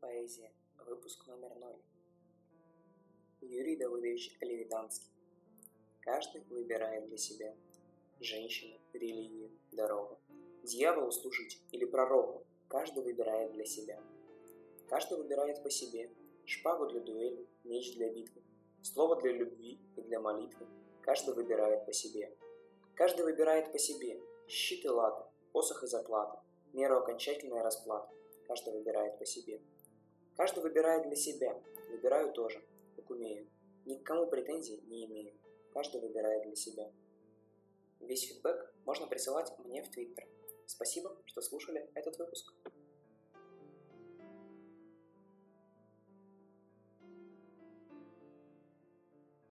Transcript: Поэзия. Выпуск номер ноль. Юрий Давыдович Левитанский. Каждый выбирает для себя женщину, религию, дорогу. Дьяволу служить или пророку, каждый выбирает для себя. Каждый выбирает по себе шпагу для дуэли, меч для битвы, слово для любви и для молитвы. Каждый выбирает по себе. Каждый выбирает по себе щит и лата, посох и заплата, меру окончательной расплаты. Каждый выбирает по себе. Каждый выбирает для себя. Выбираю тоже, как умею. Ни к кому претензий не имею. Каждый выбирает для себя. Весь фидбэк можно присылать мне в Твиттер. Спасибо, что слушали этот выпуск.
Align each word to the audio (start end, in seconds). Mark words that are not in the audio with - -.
Поэзия. 0.00 0.52
Выпуск 0.86 1.26
номер 1.26 1.56
ноль. 1.56 1.80
Юрий 3.40 3.74
Давыдович 3.74 4.36
Левитанский. 4.40 5.10
Каждый 6.00 6.42
выбирает 6.42 7.06
для 7.06 7.16
себя 7.16 7.52
женщину, 8.20 8.78
религию, 8.92 9.50
дорогу. 9.72 10.20
Дьяволу 10.62 11.10
служить 11.10 11.60
или 11.72 11.84
пророку, 11.84 12.44
каждый 12.68 13.02
выбирает 13.02 13.52
для 13.52 13.64
себя. 13.64 14.00
Каждый 14.88 15.18
выбирает 15.18 15.64
по 15.64 15.70
себе 15.70 16.08
шпагу 16.46 16.86
для 16.86 17.00
дуэли, 17.00 17.48
меч 17.64 17.96
для 17.96 18.08
битвы, 18.12 18.40
слово 18.82 19.20
для 19.20 19.32
любви 19.32 19.80
и 19.96 20.02
для 20.02 20.20
молитвы. 20.20 20.66
Каждый 21.02 21.34
выбирает 21.34 21.86
по 21.86 21.92
себе. 21.92 22.32
Каждый 22.94 23.24
выбирает 23.24 23.72
по 23.72 23.78
себе 23.78 24.20
щит 24.46 24.84
и 24.84 24.88
лата, 24.88 25.28
посох 25.50 25.82
и 25.82 25.88
заплата, 25.88 26.40
меру 26.72 26.98
окончательной 26.98 27.62
расплаты. 27.62 28.14
Каждый 28.46 28.74
выбирает 28.74 29.18
по 29.18 29.26
себе. 29.26 29.60
Каждый 30.38 30.62
выбирает 30.62 31.02
для 31.02 31.16
себя. 31.16 31.60
Выбираю 31.90 32.32
тоже, 32.32 32.62
как 32.94 33.10
умею. 33.10 33.50
Ни 33.86 33.96
к 33.96 34.04
кому 34.04 34.28
претензий 34.28 34.80
не 34.86 35.04
имею. 35.06 35.34
Каждый 35.72 36.00
выбирает 36.00 36.44
для 36.44 36.54
себя. 36.54 36.92
Весь 37.98 38.28
фидбэк 38.28 38.72
можно 38.84 39.08
присылать 39.08 39.52
мне 39.58 39.82
в 39.82 39.90
Твиттер. 39.90 40.28
Спасибо, 40.64 41.20
что 41.26 41.42
слушали 41.42 41.90
этот 41.94 42.18
выпуск. 42.18 42.54